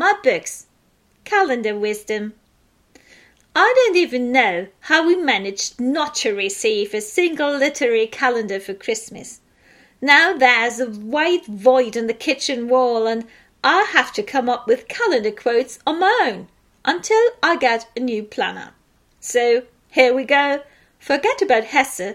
[0.00, 0.64] my books,
[1.26, 2.32] calendar wisdom.
[3.54, 8.72] I don't even know how we managed not to receive a single literary calendar for
[8.72, 9.40] Christmas.
[10.00, 13.26] Now there's a white void on the kitchen wall, and
[13.62, 16.48] I have to come up with calendar quotes on my own
[16.82, 18.72] until I get a new planner.
[19.20, 20.62] So here we go.
[20.98, 22.14] Forget about Hesse.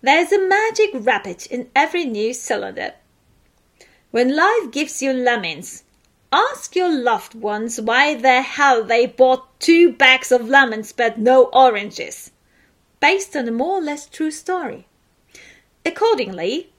[0.00, 2.94] There's a magic rabbit in every new cylinder.
[4.10, 5.84] When life gives you lemons,
[6.32, 11.44] ask your loved ones why the hell they bought two bags of lemons but no
[11.52, 12.30] oranges.
[13.00, 14.86] Based on a more or less true story.
[15.84, 16.72] Accordingly,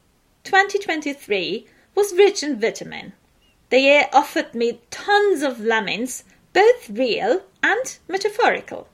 [0.43, 3.13] 2023 was rich in vitamin.
[3.69, 6.23] The year offered me tons of lemons,
[6.53, 8.87] both real and metaphorical.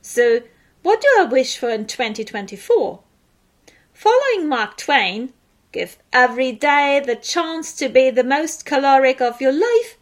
[0.00, 0.40] So,
[0.82, 3.00] what do I wish for in 2024?
[3.92, 5.32] Following Mark Twain,
[5.76, 9.98] give every day the chance to be the most caloric of your life.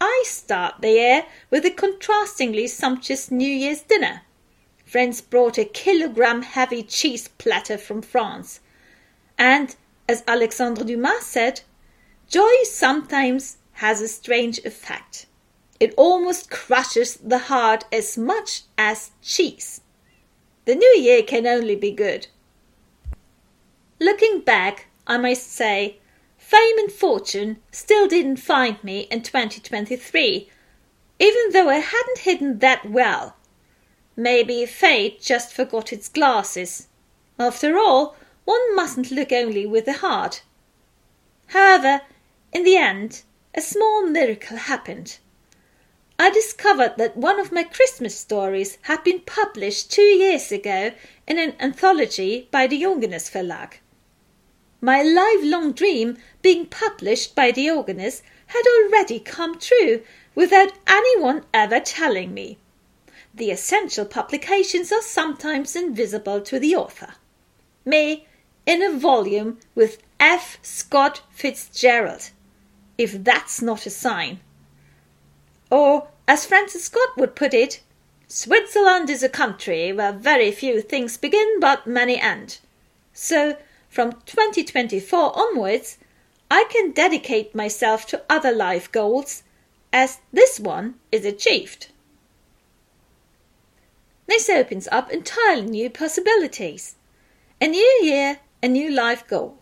[0.00, 4.22] I start the year with a contrastingly sumptuous New Year's dinner.
[4.84, 8.58] Friends brought a kilogram heavy cheese platter from France.
[9.38, 9.76] And,
[10.08, 11.60] as Alexandre Dumas said,
[12.28, 15.26] joy sometimes has a strange effect.
[15.78, 19.80] It almost crushes the heart as much as cheese.
[20.64, 22.26] The new year can only be good.
[24.00, 25.98] Looking back, I must say,
[26.38, 30.50] fame and fortune still didn't find me in 2023,
[31.18, 33.36] even though I hadn't hidden that well.
[34.16, 36.88] Maybe fate just forgot its glasses.
[37.38, 40.42] After all, one mustn't look only with the heart.
[41.48, 42.02] However,
[42.52, 43.22] in the end,
[43.54, 45.18] a small miracle happened.
[46.18, 50.92] I discovered that one of my Christmas stories had been published two years ago
[51.26, 53.74] in an anthology by the Diogenes Verlag.
[54.84, 60.02] My lifelong dream being published by Diogenes had already come true
[60.34, 62.58] without anyone ever telling me.
[63.34, 67.14] The essential publications are sometimes invisible to the author.
[67.86, 68.26] Me
[68.66, 70.58] in a volume with F.
[70.60, 72.28] Scott Fitzgerald,
[72.98, 74.40] if that's not a sign.
[75.70, 77.80] Or, as Francis Scott would put it,
[78.28, 82.58] Switzerland is a country where very few things begin but many end.
[83.14, 83.56] So,
[83.94, 85.98] from 2024 onwards,
[86.50, 89.44] I can dedicate myself to other life goals
[89.92, 91.86] as this one is achieved.
[94.26, 96.96] This opens up entirely new possibilities.
[97.60, 99.58] A new year, a new life goal.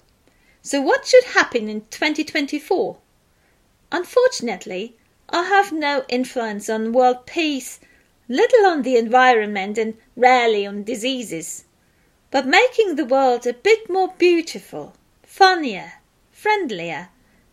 [0.62, 2.96] So, what should happen in 2024?
[3.90, 4.96] Unfortunately,
[5.28, 7.80] I have no influence on world peace,
[8.30, 11.64] little on the environment, and rarely on diseases.
[12.32, 16.00] But making the world a bit more beautiful, funnier,
[16.30, 17.10] friendlier,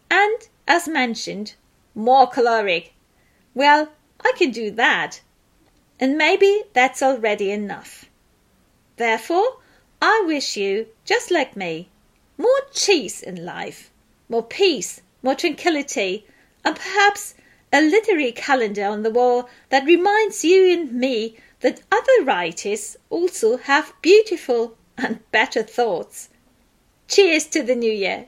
[0.09, 1.55] and, as mentioned,
[1.93, 2.93] more caloric.
[3.53, 3.89] Well,
[4.21, 5.19] I can do that.
[5.99, 8.05] And maybe that's already enough.
[8.95, 9.57] Therefore,
[10.01, 11.89] I wish you, just like me,
[12.37, 13.91] more cheese in life,
[14.29, 16.25] more peace, more tranquillity,
[16.63, 17.35] and perhaps
[17.73, 23.57] a literary calendar on the wall that reminds you and me that other writers also
[23.57, 26.29] have beautiful and better thoughts.
[27.07, 28.27] Cheers to the new year!